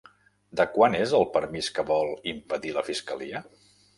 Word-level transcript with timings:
De 0.59 0.63
quant 0.77 0.95
és 0.99 1.13
el 1.17 1.25
permís 1.35 1.69
que 1.77 1.85
vol 1.91 2.09
impedir 2.33 2.75
la 2.79 2.85
fiscalia? 2.91 3.43